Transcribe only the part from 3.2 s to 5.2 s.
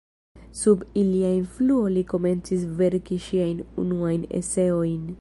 siajn unuajn eseojn.